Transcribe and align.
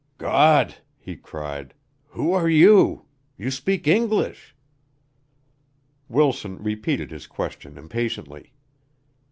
"God," 0.17 0.77
he 0.97 1.15
cried. 1.15 1.75
"Who 2.07 2.33
are 2.33 2.49
you? 2.49 3.05
You 3.37 3.51
speak 3.51 3.87
English!" 3.87 4.55
Wilson 6.09 6.57
repeated 6.57 7.11
his 7.11 7.27
question 7.27 7.77
impatiently. 7.77 8.51